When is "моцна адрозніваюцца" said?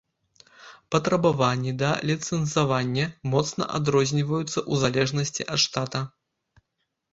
3.35-4.49